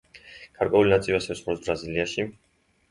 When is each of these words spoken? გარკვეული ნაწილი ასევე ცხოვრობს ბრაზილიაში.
გარკვეული 0.61 0.91
ნაწილი 0.95 1.19
ასევე 1.19 1.39
ცხოვრობს 1.43 1.65
ბრაზილიაში. 1.71 2.29